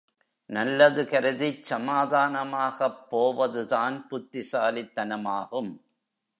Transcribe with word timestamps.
நல்லது 0.49 1.03
கருதிச் 1.03 1.63
சமாதானமாகப் 1.63 2.99
போவதுதான் 3.09 4.07
புத்திசாலித் 4.09 4.93
தனமாகும். 4.95 5.71